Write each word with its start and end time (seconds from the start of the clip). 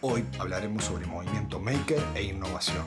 Hoy 0.00 0.24
hablaremos 0.38 0.84
sobre 0.84 1.06
movimiento 1.06 1.58
maker 1.58 2.00
e 2.14 2.22
innovación. 2.22 2.84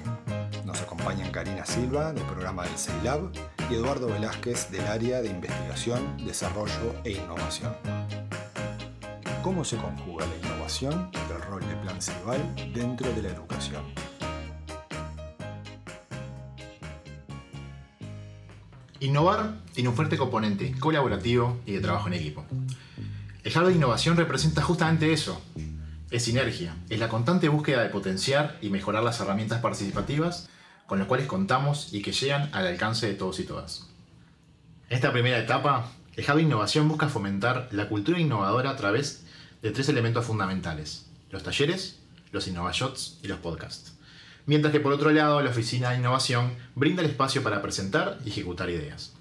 Nos 0.65 0.81
acompañan 0.81 1.29
Karina 1.29 1.65
Silva 1.65 2.13
del 2.13 2.23
programa 2.23 2.63
del 2.63 2.77
CEILAB 2.77 3.33
y 3.69 3.73
Eduardo 3.73 4.07
Velázquez 4.07 4.71
del 4.71 4.87
área 4.87 5.21
de 5.21 5.27
investigación, 5.27 6.15
desarrollo 6.25 6.95
e 7.03 7.11
innovación. 7.11 7.75
¿Cómo 9.43 9.65
se 9.65 9.75
conjuga 9.75 10.25
la 10.25 10.47
innovación 10.47 11.11
y 11.11 11.33
el 11.33 11.41
rol 11.41 11.67
de 11.67 11.75
Plan 11.75 12.01
Ceibal 12.01 12.55
dentro 12.73 13.11
de 13.11 13.21
la 13.23 13.29
educación? 13.29 13.83
Innovar 19.01 19.57
tiene 19.73 19.89
un 19.89 19.95
fuerte 19.95 20.17
componente 20.17 20.73
colaborativo 20.79 21.57
y 21.65 21.73
de 21.73 21.81
trabajo 21.81 22.07
en 22.07 22.13
equipo. 22.13 22.45
El 23.43 23.57
hub 23.57 23.65
de 23.65 23.73
innovación 23.73 24.15
representa 24.15 24.61
justamente 24.61 25.11
eso. 25.11 25.41
Es 26.11 26.25
sinergia, 26.25 26.75
es 26.89 26.99
la 26.99 27.07
constante 27.07 27.47
búsqueda 27.47 27.81
de 27.81 27.89
potenciar 27.89 28.57
y 28.61 28.69
mejorar 28.69 29.01
las 29.01 29.21
herramientas 29.21 29.61
participativas 29.61 30.49
con 30.85 30.99
las 30.99 31.07
cuales 31.07 31.25
contamos 31.25 31.93
y 31.93 32.01
que 32.01 32.11
llegan 32.11 32.49
al 32.51 32.67
alcance 32.67 33.07
de 33.07 33.13
todos 33.13 33.39
y 33.39 33.45
todas. 33.45 33.87
En 34.89 34.97
esta 34.97 35.13
primera 35.13 35.39
etapa, 35.39 35.89
el 36.17 36.29
hub 36.29 36.39
innovación 36.39 36.89
busca 36.89 37.07
fomentar 37.07 37.69
la 37.71 37.87
cultura 37.87 38.19
innovadora 38.19 38.71
a 38.71 38.75
través 38.75 39.23
de 39.61 39.71
tres 39.71 39.87
elementos 39.87 40.25
fundamentales, 40.25 41.05
los 41.29 41.43
talleres, 41.43 41.99
los 42.33 42.45
innovashots 42.45 43.19
y 43.23 43.29
los 43.29 43.39
podcasts. 43.39 43.93
Mientras 44.45 44.73
que 44.73 44.81
por 44.81 44.91
otro 44.91 45.11
lado, 45.11 45.41
la 45.41 45.51
oficina 45.51 45.91
de 45.91 45.99
innovación 45.99 46.57
brinda 46.75 47.01
el 47.03 47.09
espacio 47.09 47.41
para 47.41 47.61
presentar 47.61 48.19
y 48.25 48.31
ejecutar 48.31 48.69
ideas. 48.69 49.13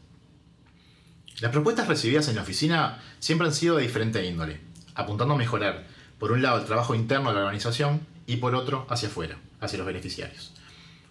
Las 1.38 1.52
propuestas 1.52 1.87
recibidas 1.87 2.27
en 2.27 2.34
la 2.34 2.43
oficina 2.43 3.01
siempre 3.20 3.46
han 3.46 3.54
sido 3.54 3.77
de 3.77 3.84
diferente 3.84 4.27
índole, 4.27 4.60
apuntando 4.96 5.34
a 5.34 5.38
mejorar, 5.38 5.87
por 6.20 6.33
un 6.33 6.42
lado, 6.42 6.59
el 6.59 6.66
trabajo 6.66 6.95
interno 6.95 7.30
de 7.30 7.37
la 7.37 7.41
organización 7.41 8.06
y 8.27 8.37
por 8.37 8.55
otro, 8.55 8.87
hacia 8.91 9.09
afuera, 9.09 9.38
hacia 9.59 9.79
los 9.79 9.87
beneficiarios. 9.87 10.52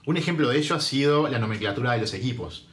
Un 0.06 0.18
ejemplo 0.18 0.48
de 0.48 0.60
ello 0.60 0.76
ha 0.76 0.80
sido 0.80 1.28
la 1.28 1.40
nomenclatura 1.40 1.94
de 1.94 2.00
los 2.00 2.14
equipos. 2.14 2.68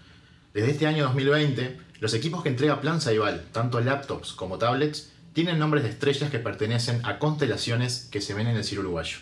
Desde 0.53 0.71
este 0.71 0.87
año 0.87 1.05
2020, 1.05 1.79
los 1.99 2.13
equipos 2.13 2.43
que 2.43 2.51
entrega 2.51 2.83
Plan 2.83 3.01
Saibal, 3.01 3.47
tanto 3.53 3.81
laptops 3.81 4.35
como 4.35 4.59
tablets, 4.59 5.13
tienen 5.33 5.59
nombres 5.59 5.83
de 5.83 5.89
estrellas 5.89 6.31
que 6.31 6.39
pertenecen 6.39 7.01
a 7.07 7.19
constelaciones 7.19 8.07
que 8.13 8.21
se 8.21 8.35
ven 8.35 8.49
en 8.49 8.57
el 8.57 8.65
cielo 8.65 8.83
uruguayo. 8.83 9.17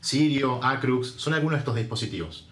Sirio, 0.00 0.62
Acrux, 0.62 1.14
son 1.16 1.34
algunos 1.34 1.54
de 1.54 1.60
estos 1.60 1.74
dispositivos. 1.74 2.46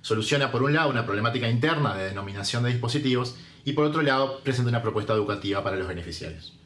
Soluciona 0.00 0.52
por 0.52 0.62
un 0.62 0.74
lado 0.74 0.90
una 0.90 1.06
problemática 1.06 1.50
interna 1.50 1.96
de 1.96 2.04
denominación 2.04 2.62
de 2.62 2.70
dispositivos 2.70 3.34
y 3.64 3.72
por 3.72 3.84
otro 3.84 4.02
lado 4.02 4.40
presenta 4.44 4.70
una 4.70 4.82
propuesta 4.82 5.12
educativa 5.12 5.64
para 5.64 5.76
los 5.76 5.88
beneficiarios. 5.88 6.56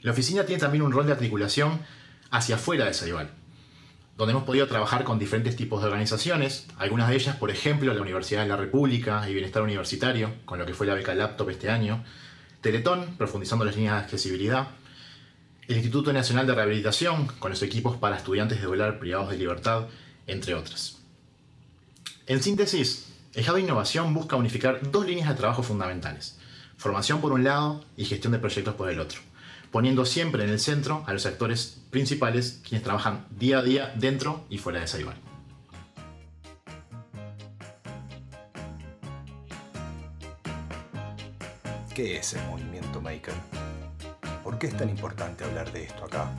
La 0.00 0.12
oficina 0.12 0.44
tiene 0.44 0.60
también 0.60 0.82
un 0.82 0.92
rol 0.92 1.06
de 1.06 1.12
articulación 1.12 1.80
hacia 2.36 2.56
afuera 2.56 2.84
de 2.84 2.92
Saibal, 2.92 3.30
donde 4.18 4.32
hemos 4.32 4.44
podido 4.44 4.66
trabajar 4.66 5.04
con 5.04 5.18
diferentes 5.18 5.56
tipos 5.56 5.80
de 5.80 5.88
organizaciones, 5.88 6.66
algunas 6.76 7.08
de 7.08 7.16
ellas, 7.16 7.36
por 7.36 7.50
ejemplo, 7.50 7.94
la 7.94 8.02
Universidad 8.02 8.42
de 8.42 8.48
la 8.48 8.56
República 8.56 9.28
y 9.28 9.32
Bienestar 9.32 9.62
Universitario, 9.62 10.34
con 10.44 10.58
lo 10.58 10.66
que 10.66 10.74
fue 10.74 10.86
la 10.86 10.94
beca 10.94 11.14
Laptop 11.14 11.48
este 11.48 11.70
año, 11.70 12.04
Teletón, 12.60 13.16
profundizando 13.16 13.64
las 13.64 13.76
líneas 13.76 13.96
de 13.96 14.02
accesibilidad, 14.02 14.68
el 15.66 15.76
Instituto 15.76 16.12
Nacional 16.12 16.46
de 16.46 16.54
Rehabilitación, 16.54 17.26
con 17.38 17.50
los 17.50 17.62
equipos 17.62 17.96
para 17.96 18.16
estudiantes 18.16 18.60
de 18.60 18.66
volar 18.66 18.98
privados 18.98 19.30
de 19.30 19.38
libertad, 19.38 19.86
entre 20.26 20.54
otras. 20.54 20.98
En 22.26 22.42
síntesis, 22.42 23.06
de 23.32 23.60
Innovación 23.60 24.12
busca 24.12 24.36
unificar 24.36 24.90
dos 24.90 25.06
líneas 25.06 25.28
de 25.28 25.34
trabajo 25.34 25.62
fundamentales, 25.62 26.38
formación 26.76 27.22
por 27.22 27.32
un 27.32 27.44
lado 27.44 27.84
y 27.96 28.04
gestión 28.04 28.32
de 28.32 28.38
proyectos 28.38 28.74
por 28.74 28.90
el 28.90 29.00
otro, 29.00 29.20
poniendo 29.70 30.04
siempre 30.04 30.44
en 30.44 30.50
el 30.50 30.60
centro 30.60 31.04
a 31.06 31.12
los 31.12 31.26
actores 31.26 31.80
principales 31.90 32.60
quienes 32.66 32.84
trabajan 32.84 33.26
día 33.30 33.58
a 33.58 33.62
día 33.62 33.92
dentro 33.96 34.44
y 34.48 34.58
fuera 34.58 34.80
de 34.80 34.86
Saibal. 34.86 35.16
¿Qué 41.94 42.18
es 42.18 42.34
el 42.34 42.46
movimiento 42.48 43.00
maker? 43.00 43.34
¿Por 44.44 44.58
qué 44.58 44.66
es 44.66 44.76
tan 44.76 44.90
importante 44.90 45.44
hablar 45.44 45.72
de 45.72 45.84
esto 45.84 46.04
acá? 46.04 46.30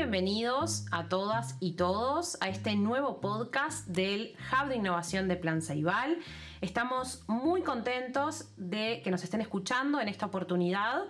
Bienvenidos 0.00 0.86
a 0.92 1.10
todas 1.10 1.58
y 1.60 1.72
todos 1.72 2.38
a 2.40 2.48
este 2.48 2.74
nuevo 2.74 3.20
podcast 3.20 3.86
del 3.86 4.34
Hub 4.50 4.68
de 4.70 4.76
Innovación 4.76 5.28
de 5.28 5.36
Plan 5.36 5.60
Ceibal. 5.60 6.16
Estamos 6.62 7.22
muy 7.26 7.60
contentos 7.60 8.46
de 8.56 9.02
que 9.04 9.10
nos 9.10 9.22
estén 9.22 9.42
escuchando 9.42 10.00
en 10.00 10.08
esta 10.08 10.24
oportunidad 10.24 11.02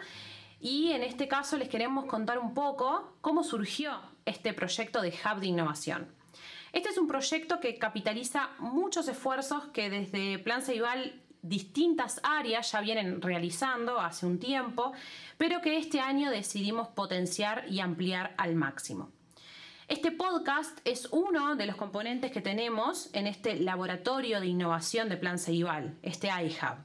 y 0.60 0.90
en 0.90 1.04
este 1.04 1.28
caso 1.28 1.56
les 1.56 1.68
queremos 1.68 2.06
contar 2.06 2.40
un 2.40 2.52
poco 2.52 3.16
cómo 3.20 3.44
surgió 3.44 3.92
este 4.24 4.52
proyecto 4.52 5.00
de 5.02 5.10
Hub 5.10 5.38
de 5.38 5.46
Innovación. 5.46 6.08
Este 6.72 6.88
es 6.88 6.98
un 6.98 7.06
proyecto 7.06 7.60
que 7.60 7.78
capitaliza 7.78 8.50
muchos 8.58 9.06
esfuerzos 9.06 9.66
que 9.66 9.88
desde 9.88 10.40
Plan 10.40 10.62
Ceibal 10.62 11.22
distintas 11.42 12.20
áreas 12.22 12.72
ya 12.72 12.80
vienen 12.80 13.22
realizando 13.22 14.00
hace 14.00 14.26
un 14.26 14.38
tiempo, 14.38 14.92
pero 15.38 15.60
que 15.60 15.78
este 15.78 16.00
año 16.00 16.30
decidimos 16.30 16.88
potenciar 16.88 17.64
y 17.68 17.80
ampliar 17.80 18.34
al 18.36 18.54
máximo. 18.54 19.10
Este 19.88 20.12
podcast 20.12 20.78
es 20.84 21.08
uno 21.10 21.56
de 21.56 21.66
los 21.66 21.74
componentes 21.74 22.30
que 22.30 22.40
tenemos 22.40 23.10
en 23.12 23.26
este 23.26 23.58
laboratorio 23.58 24.40
de 24.40 24.46
innovación 24.46 25.08
de 25.08 25.16
Plan 25.16 25.38
Ceibal, 25.38 25.98
este 26.02 26.28
iHub, 26.28 26.76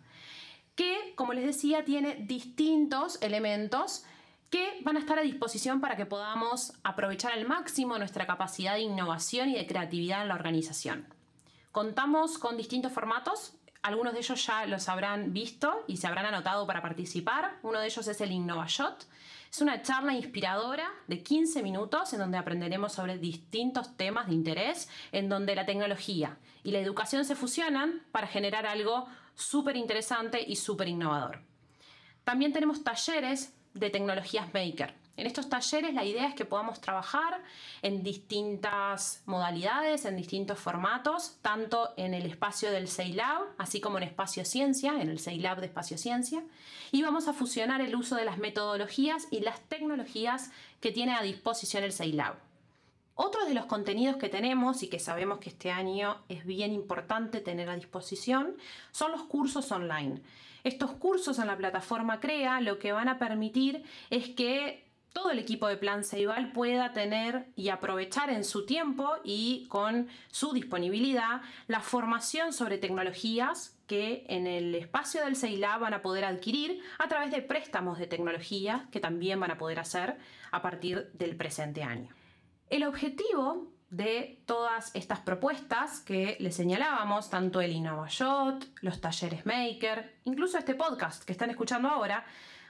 que, 0.75 1.13
como 1.15 1.33
les 1.33 1.45
decía, 1.45 1.85
tiene 1.85 2.15
distintos 2.15 3.21
elementos 3.21 4.05
que 4.49 4.79
van 4.81 4.97
a 4.97 4.99
estar 4.99 5.19
a 5.19 5.21
disposición 5.21 5.81
para 5.81 5.97
que 5.97 6.05
podamos 6.05 6.73
aprovechar 6.83 7.33
al 7.33 7.45
máximo 7.45 7.97
nuestra 7.97 8.25
capacidad 8.25 8.73
de 8.73 8.81
innovación 8.81 9.49
y 9.49 9.55
de 9.55 9.67
creatividad 9.67 10.23
en 10.23 10.29
la 10.29 10.35
organización. 10.35 11.07
Contamos 11.71 12.37
con 12.37 12.57
distintos 12.57 12.91
formatos, 12.91 13.53
algunos 13.85 14.13
de 14.13 14.19
ellos 14.19 14.43
ya 14.43 14.65
los 14.65 14.89
habrán 14.89 15.31
visto 15.31 15.83
y 15.87 15.97
se 15.97 16.07
habrán 16.07 16.25
anotado 16.25 16.65
para 16.65 16.81
participar. 16.81 17.59
Uno 17.61 17.79
de 17.79 17.85
ellos 17.85 18.07
es 18.07 18.19
el 18.19 18.31
InnovaShot. 18.31 19.05
Es 19.51 19.61
una 19.61 19.83
charla 19.83 20.13
inspiradora 20.15 20.89
de 21.05 21.21
15 21.21 21.61
minutos 21.61 22.11
en 22.11 22.19
donde 22.19 22.39
aprenderemos 22.39 22.93
sobre 22.93 23.19
distintos 23.19 23.95
temas 23.95 24.25
de 24.25 24.33
interés, 24.33 24.89
en 25.11 25.29
donde 25.29 25.53
la 25.53 25.67
tecnología 25.67 26.39
y 26.63 26.71
la 26.71 26.79
educación 26.79 27.25
se 27.25 27.35
fusionan 27.35 28.01
para 28.11 28.25
generar 28.25 28.65
algo 28.65 29.05
súper 29.35 29.77
interesante 29.77 30.43
y 30.45 30.55
súper 30.55 30.87
innovador. 30.87 31.41
También 32.23 32.53
tenemos 32.53 32.83
talleres 32.83 33.53
de 33.75 33.91
tecnologías 33.91 34.51
maker. 34.51 34.95
En 35.17 35.27
estos 35.27 35.47
talleres 35.47 35.93
la 35.93 36.03
idea 36.03 36.27
es 36.27 36.35
que 36.35 36.43
podamos 36.43 36.81
trabajar 36.81 37.41
en 37.81 38.03
distintas 38.03 39.23
modalidades, 39.25 40.03
en 40.05 40.17
distintos 40.17 40.59
formatos, 40.59 41.37
tanto 41.41 41.93
en 41.95 42.13
el 42.13 42.25
espacio 42.25 42.69
del 42.71 42.89
CEILAB, 42.89 43.43
así 43.57 43.79
como 43.79 43.97
en 43.97 44.03
espacio 44.03 44.43
ciencia, 44.43 44.99
en 44.99 45.09
el 45.09 45.19
CEILAB 45.19 45.61
de 45.61 45.67
espacio 45.67 45.97
ciencia, 45.97 46.43
y 46.91 47.01
vamos 47.01 47.29
a 47.29 47.33
fusionar 47.33 47.79
el 47.81 47.95
uso 47.95 48.15
de 48.15 48.25
las 48.25 48.39
metodologías 48.39 49.27
y 49.31 49.39
las 49.39 49.61
tecnologías 49.61 50.51
que 50.81 50.91
tiene 50.91 51.13
a 51.13 51.21
disposición 51.21 51.83
el 51.83 51.93
CEILAB. 51.93 52.35
Otro 53.17 53.45
de 53.45 53.53
los 53.53 53.67
contenidos 53.67 54.17
que 54.17 54.27
tenemos 54.27 54.83
y 54.83 54.89
que 54.89 54.99
sabemos 54.99 55.39
que 55.39 55.47
este 55.47 55.71
año 55.71 56.17
es 56.27 56.45
bien 56.45 56.73
importante 56.73 57.39
tener 57.39 57.69
a 57.69 57.75
disposición 57.75 58.57
son 58.91 59.13
los 59.13 59.23
cursos 59.23 59.71
online. 59.71 60.21
Estos 60.65 60.91
cursos 60.91 61.39
en 61.39 61.47
la 61.47 61.55
plataforma 61.55 62.19
CREA 62.19 62.59
lo 62.59 62.77
que 62.77 62.91
van 62.91 63.07
a 63.07 63.17
permitir 63.17 63.83
es 64.09 64.27
que 64.29 64.84
todo 65.15 65.31
el 65.31 65.39
equipo 65.39 65.69
de 65.69 65.77
Plan 65.77 66.03
Ceibal 66.03 66.51
pueda 66.51 66.91
tener 66.91 67.45
y 67.55 67.69
aprovechar 67.69 68.29
en 68.29 68.43
su 68.43 68.65
tiempo 68.65 69.13
y 69.23 69.65
con 69.69 70.09
su 70.29 70.51
disponibilidad 70.51 71.41
la 71.67 71.79
formación 71.79 72.51
sobre 72.51 72.77
tecnologías 72.77 73.77
que 73.87 74.25
en 74.27 74.45
el 74.45 74.75
espacio 74.75 75.23
del 75.23 75.37
CEILA 75.37 75.77
van 75.77 75.93
a 75.93 76.01
poder 76.01 76.25
adquirir 76.25 76.81
a 76.99 77.07
través 77.07 77.31
de 77.31 77.41
préstamos 77.41 77.97
de 77.97 78.07
tecnología 78.07 78.89
que 78.91 78.99
también 78.99 79.39
van 79.39 79.51
a 79.51 79.57
poder 79.57 79.79
hacer 79.79 80.17
a 80.51 80.61
partir 80.61 81.09
del 81.13 81.37
presente 81.37 81.81
año. 81.81 82.13
El 82.69 82.83
objetivo 82.83 83.71
de 83.89 84.41
todas 84.45 84.93
estas 84.95 85.21
propuestas 85.21 86.01
que 86.01 86.35
les 86.41 86.57
señalábamos, 86.57 87.29
tanto 87.29 87.61
el 87.61 87.71
InnovaShot, 87.71 88.67
los 88.81 88.99
talleres 88.99 89.45
Maker, 89.45 90.13
incluso 90.25 90.57
este 90.57 90.75
podcast 90.75 91.23
que 91.23 91.31
están 91.31 91.51
escuchando 91.51 91.87
ahora, 91.87 92.25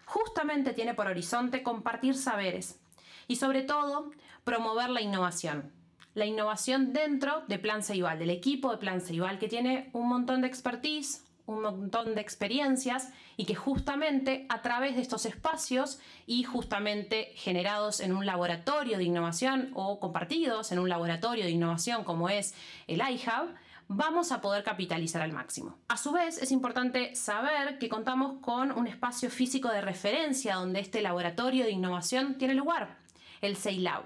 justamente 0.06 0.74
tiene 0.74 0.94
por 0.94 1.08
horizonte 1.08 1.64
compartir 1.64 2.16
saberes 2.16 2.80
y 3.28 3.36
sobre 3.38 3.64
todo 3.64 4.12
promover 4.44 4.90
la 4.90 5.02
innovación. 5.02 5.72
La 6.14 6.26
innovación 6.26 6.94
dentro 6.94 7.44
de 7.48 7.60
Plan 7.60 7.84
Ceibal, 7.84 8.20
del 8.20 8.30
equipo 8.30 8.72
de 8.72 8.78
Plan 8.78 9.02
Ceibal, 9.02 9.38
que 9.38 9.50
tiene 9.50 9.90
un 9.94 10.08
montón 10.08 10.42
de 10.42 10.48
expertise, 10.48 11.26
un 11.46 11.62
montón 11.62 12.16
de 12.16 12.22
experiencias 12.22 13.10
y 13.38 13.46
que 13.46 13.56
justamente 13.56 14.46
a 14.50 14.62
través 14.62 14.96
de 14.96 15.02
estos 15.02 15.26
espacios 15.26 16.00
y 16.26 16.44
justamente 16.44 17.34
generados 17.36 18.00
en 18.00 18.16
un 18.16 18.26
laboratorio 18.26 18.98
de 18.98 19.04
innovación 19.04 19.72
o 19.74 20.00
compartidos 20.00 20.72
en 20.72 20.80
un 20.80 20.90
laboratorio 20.90 21.44
de 21.44 21.52
innovación 21.52 22.04
como 22.04 22.30
es 22.30 22.56
el 22.88 23.02
iHub, 23.02 23.54
vamos 23.88 24.32
a 24.32 24.42
poder 24.42 24.64
capitalizar 24.64 25.22
al 25.22 25.32
máximo. 25.32 25.78
A 25.88 25.98
su 25.98 26.12
vez, 26.12 26.38
es 26.42 26.52
importante 26.52 27.16
saber 27.16 27.78
que 27.78 27.90
contamos 27.90 28.40
con 28.42 28.72
un 28.72 28.88
espacio 28.88 29.30
físico 29.30 29.70
de 29.70 29.82
referencia 29.82 30.56
donde 30.56 30.80
este 30.80 31.02
laboratorio 31.02 31.66
de 31.66 31.72
innovación 31.72 32.38
tiene 32.38 32.54
lugar, 32.54 32.98
el 33.42 33.58
CEILAB. 33.58 34.04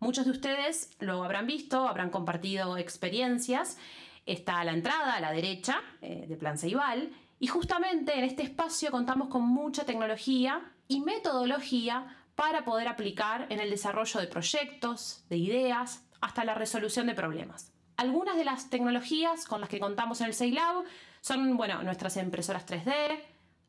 Muchos 0.00 0.24
de 0.24 0.32
ustedes 0.32 0.96
lo 0.98 1.22
habrán 1.22 1.46
visto, 1.46 1.86
habrán 1.86 2.10
compartido 2.10 2.76
experiencias. 2.76 3.78
Está 4.26 4.58
a 4.58 4.64
la 4.64 4.72
entrada, 4.72 5.14
a 5.14 5.20
la 5.20 5.32
derecha, 5.32 5.80
eh, 6.00 6.26
de 6.28 6.36
Plan 6.36 6.58
Ceibal, 6.58 7.12
y 7.38 7.46
justamente 7.48 8.16
en 8.16 8.24
este 8.24 8.42
espacio 8.42 8.90
contamos 8.90 9.28
con 9.28 9.42
mucha 9.42 9.84
tecnología 9.84 10.72
y 10.88 11.00
metodología 11.00 12.16
para 12.34 12.64
poder 12.64 12.88
aplicar 12.88 13.46
en 13.50 13.60
el 13.60 13.70
desarrollo 13.70 14.20
de 14.20 14.26
proyectos, 14.26 15.24
de 15.28 15.36
ideas, 15.36 16.04
hasta 16.20 16.44
la 16.44 16.54
resolución 16.54 17.06
de 17.06 17.14
problemas. 17.14 17.71
Algunas 17.96 18.36
de 18.36 18.44
las 18.44 18.70
tecnologías 18.70 19.44
con 19.44 19.60
las 19.60 19.68
que 19.68 19.80
contamos 19.80 20.20
en 20.20 20.28
el 20.28 20.34
CEILAB 20.34 20.84
son 21.20 21.56
bueno, 21.56 21.82
nuestras 21.82 22.16
impresoras 22.16 22.66
3D, 22.66 23.20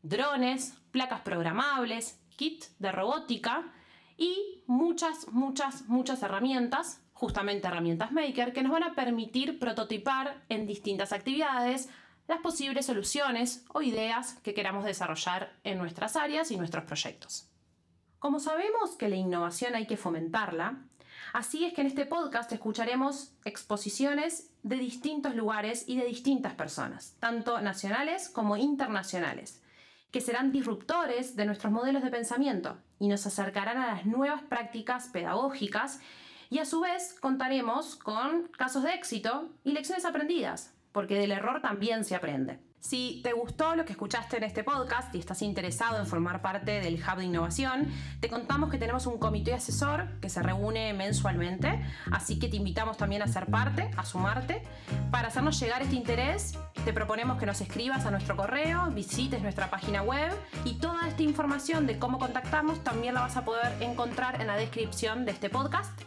drones, 0.02 0.76
placas 0.92 1.22
programables, 1.22 2.20
kit 2.36 2.66
de 2.80 2.92
robótica 2.92 3.72
y 4.18 4.64
muchas, 4.68 5.28
muchas, 5.30 5.88
muchas 5.88 6.24
herramientas, 6.24 7.02
justamente 7.14 7.68
herramientas 7.68 8.12
Maker, 8.12 8.54
que 8.54 8.64
nos 8.64 8.72
van 8.72 8.84
a 8.84 8.96
permitir 8.96 9.60
prototipar 9.60 10.44
en 10.50 10.68
distintas 10.68 11.14
actividades 11.14 11.90
las 12.28 12.40
posibles 12.40 12.86
soluciones 12.86 13.66
o 13.74 13.82
ideas 13.82 14.36
que 14.44 14.54
queramos 14.54 14.86
desarrollar 14.86 15.60
en 15.64 15.78
nuestras 15.78 16.16
áreas 16.16 16.52
y 16.52 16.58
nuestros 16.58 16.86
proyectos. 16.86 17.50
Como 18.20 18.40
sabemos 18.40 18.92
que 18.98 19.10
la 19.10 19.18
innovación 19.18 19.76
hay 19.76 19.86
que 19.86 19.98
fomentarla, 19.98 20.86
así 21.34 21.66
es 21.66 21.74
que 21.74 21.82
en 21.82 21.88
este 21.88 22.06
podcast 22.06 22.52
escucharemos 22.52 23.34
exposiciones 23.44 24.52
de 24.64 24.78
distintos 24.78 25.36
lugares 25.36 25.84
y 25.88 25.98
de 25.98 26.06
distintas 26.06 26.54
personas, 26.54 27.18
tanto 27.20 27.60
nacionales 27.60 28.30
como 28.30 28.56
internacionales, 28.56 29.62
que 30.12 30.22
serán 30.22 30.52
disruptores 30.52 31.36
de 31.36 31.46
nuestros 31.46 31.74
modelos 31.74 32.04
de 32.04 32.12
pensamiento 32.12 32.78
y 33.00 33.08
nos 33.08 33.26
acercarán 33.26 33.78
a 33.78 33.88
las 33.88 34.06
nuevas 34.06 34.44
prácticas 34.44 35.10
pedagógicas 35.10 36.00
y 36.50 36.60
a 36.60 36.66
su 36.66 36.82
vez 36.82 37.16
contaremos 37.20 37.96
con 37.96 38.48
casos 38.50 38.84
de 38.84 38.94
éxito 38.94 39.50
y 39.64 39.72
lecciones 39.72 40.06
aprendidas, 40.06 40.74
porque 40.92 41.16
del 41.16 41.32
error 41.32 41.62
también 41.62 42.06
se 42.06 42.16
aprende. 42.16 42.60
Si 42.84 43.22
te 43.24 43.32
gustó 43.32 43.78
lo 43.78 43.86
que 43.86 43.94
escuchaste 43.94 44.36
en 44.36 44.44
este 44.44 44.62
podcast 44.62 45.16
y 45.16 45.20
estás 45.20 45.42
interesado 45.42 46.00
en 46.00 46.06
formar 46.06 46.42
parte 46.42 46.82
del 46.82 46.96
Hub 46.96 47.18
de 47.18 47.24
Innovación, 47.24 47.88
te 48.20 48.28
contamos 48.28 48.70
que 48.70 48.78
tenemos 48.78 49.06
un 49.06 49.18
comité 49.18 49.54
asesor 49.54 50.20
que 50.20 50.28
se 50.28 50.44
reúne 50.44 50.92
mensualmente, 50.92 51.82
así 52.12 52.40
que 52.40 52.50
te 52.50 52.58
invitamos 52.58 52.98
también 52.98 53.22
a 53.22 53.28
ser 53.30 53.46
parte, 53.46 53.90
a 53.96 54.04
sumarte. 54.04 54.64
Para 55.12 55.30
hacernos 55.30 55.58
llegar 55.62 55.82
este 55.82 55.96
interés, 55.96 56.60
te 56.84 56.92
proponemos 56.92 57.40
que 57.40 57.46
nos 57.46 57.62
escribas 57.62 58.06
a 58.06 58.12
nuestro 58.12 58.36
correo, 58.36 58.92
visites 58.92 59.42
nuestra 59.42 59.70
página 59.70 60.02
web 60.02 60.34
y 60.66 60.74
toda 60.74 61.08
esta 61.08 61.24
información 61.24 61.88
de 61.88 61.98
cómo 61.98 62.20
contactarnos 62.20 62.84
también 62.84 63.14
la 63.14 63.22
vas 63.22 63.38
a 63.38 63.46
poder 63.46 63.82
encontrar 63.82 64.42
en 64.42 64.48
la 64.48 64.58
descripción 64.58 65.24
de 65.24 65.32
este 65.32 65.50
podcast 65.50 66.02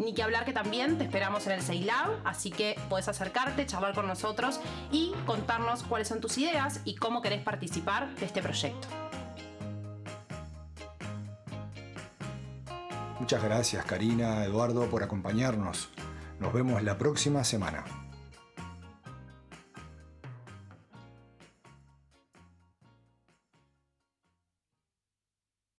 ni 0.00 0.14
que 0.14 0.22
hablar 0.22 0.44
que 0.44 0.52
también 0.52 0.98
te 0.98 1.04
esperamos 1.04 1.46
en 1.46 1.52
el 1.52 1.62
CEILAB, 1.62 2.26
así 2.26 2.50
que 2.50 2.76
puedes 2.88 3.06
acercarte, 3.06 3.66
charlar 3.66 3.94
con 3.94 4.06
nosotros 4.06 4.60
y 4.90 5.12
contarnos 5.26 5.82
cuáles 5.82 6.08
son 6.08 6.20
tus 6.20 6.38
ideas 6.38 6.80
y 6.84 6.96
cómo 6.96 7.20
querés 7.20 7.42
participar 7.42 8.12
de 8.16 8.26
este 8.26 8.42
proyecto. 8.42 8.88
Muchas 13.20 13.44
gracias 13.44 13.84
Karina, 13.84 14.44
Eduardo 14.44 14.88
por 14.88 15.02
acompañarnos. 15.02 15.90
Nos 16.40 16.52
vemos 16.54 16.82
la 16.82 16.96
próxima 16.96 17.44
semana. 17.44 17.99